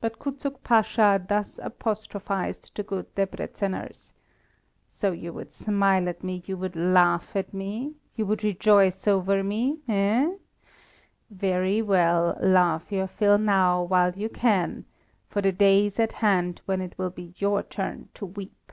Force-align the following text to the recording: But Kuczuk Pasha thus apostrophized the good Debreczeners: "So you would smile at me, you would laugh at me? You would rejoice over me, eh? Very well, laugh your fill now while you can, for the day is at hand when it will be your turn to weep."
But 0.00 0.18
Kuczuk 0.18 0.64
Pasha 0.64 1.24
thus 1.28 1.60
apostrophized 1.62 2.72
the 2.74 2.82
good 2.82 3.14
Debreczeners: 3.14 4.10
"So 4.90 5.12
you 5.12 5.32
would 5.32 5.52
smile 5.52 6.08
at 6.08 6.24
me, 6.24 6.42
you 6.44 6.56
would 6.56 6.74
laugh 6.74 7.36
at 7.36 7.54
me? 7.54 7.94
You 8.16 8.26
would 8.26 8.42
rejoice 8.42 9.06
over 9.06 9.44
me, 9.44 9.78
eh? 9.88 10.38
Very 11.30 11.80
well, 11.82 12.36
laugh 12.42 12.90
your 12.90 13.06
fill 13.06 13.38
now 13.38 13.80
while 13.84 14.12
you 14.16 14.28
can, 14.28 14.86
for 15.30 15.40
the 15.40 15.52
day 15.52 15.86
is 15.86 16.00
at 16.00 16.14
hand 16.14 16.60
when 16.66 16.80
it 16.80 16.98
will 16.98 17.10
be 17.10 17.32
your 17.36 17.62
turn 17.62 18.08
to 18.14 18.26
weep." 18.26 18.72